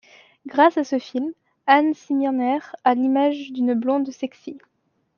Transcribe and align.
Grâce 0.47 0.79
à 0.79 0.83
ce 0.83 0.97
film, 0.97 1.31
Ann 1.67 1.93
Smyrner 1.93 2.57
a 2.83 2.95
l'image 2.95 3.51
d'une 3.51 3.75
blonde 3.75 4.09
sexy. 4.09 4.57